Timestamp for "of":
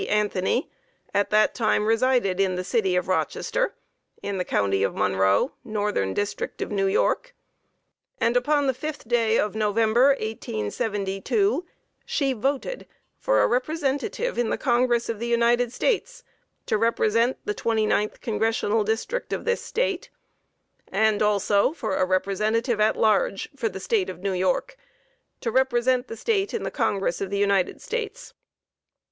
2.95-3.07, 4.81-4.95, 6.59-6.71, 9.37-9.53, 15.07-15.19, 19.31-19.45, 24.09-24.21, 27.21-27.29